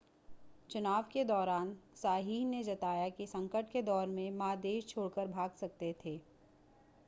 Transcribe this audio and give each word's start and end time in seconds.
चुनाव 0.69 1.03
के 1.11 1.23
दौरान 1.23 1.75
साइह 1.95 2.45
ने 2.45 2.63
जताया 2.63 3.07
कि 3.09 3.27
संकट 3.27 3.71
के 3.71 3.81
दौर 3.81 4.07
में 4.07 4.31
मा 4.37 4.53
देश 4.63 4.87
छोड़कर 4.87 5.27
भाग 5.27 5.51
सकते 5.61 5.95
हैं 6.05 6.19